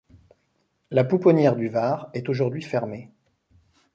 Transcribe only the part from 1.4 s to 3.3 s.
du Var est aujourd'hui fermée.